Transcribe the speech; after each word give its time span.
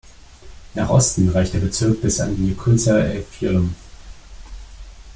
Nach 0.73 0.89
Osten 0.89 1.29
reicht 1.29 1.53
der 1.53 1.59
Bezirk 1.59 2.01
bis 2.01 2.19
an 2.19 2.35
die 2.35 2.55
Jökulsá 2.55 2.99
á 3.03 3.21
Fjöllum. 3.21 3.75